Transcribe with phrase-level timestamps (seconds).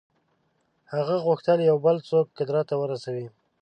[0.93, 3.27] هغه غوښتل یو بل څوک قدرت ته ورسوي.